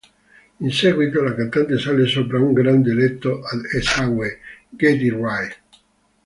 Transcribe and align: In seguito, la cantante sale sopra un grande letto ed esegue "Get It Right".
In 0.61 0.71
seguito, 0.71 1.21
la 1.21 1.35
cantante 1.35 1.77
sale 1.77 2.07
sopra 2.07 2.39
un 2.39 2.53
grande 2.53 2.91
letto 2.91 3.41
ed 3.47 3.65
esegue 3.75 4.39
"Get 4.71 4.99
It 4.99 5.13
Right". 5.13 5.55